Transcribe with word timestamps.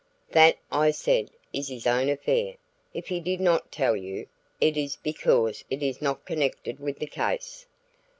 "That," 0.31 0.57
said 0.95 1.29
I, 1.29 1.55
"is 1.59 1.67
his 1.67 1.85
own 1.85 2.09
affair; 2.09 2.55
if 2.91 3.09
he 3.09 3.19
did 3.19 3.39
not 3.39 3.71
tell 3.71 3.95
you, 3.95 4.25
it 4.59 4.75
is 4.75 4.95
because 4.95 5.63
it 5.69 5.83
is 5.83 6.01
not 6.01 6.25
connected 6.25 6.79
with 6.79 6.97
the 6.97 7.05
case." 7.05 7.67